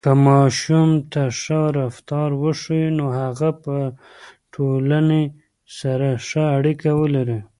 که 0.03 0.11
ماشوم 0.25 0.89
ته 1.11 1.23
ښه 1.41 1.61
رفتار 1.79 2.29
وښیو، 2.41 2.89
نو 2.97 3.05
هغه 3.19 3.49
به 3.61 3.77
ټولنې 4.53 5.23
سره 5.79 6.09
ښه 6.27 6.43
اړیکه 6.57 6.89
ولري. 7.01 7.39